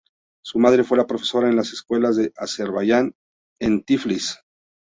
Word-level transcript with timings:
Su 0.43 0.57
madre 0.57 0.83
fue 0.83 0.97
la 0.97 1.05
profesora 1.05 1.47
en 1.47 1.55
las 1.55 1.73
escuelas 1.73 2.15
de 2.15 2.33
Azerbaiyán 2.35 3.13
en 3.59 3.83
Tiflis. 3.83 4.39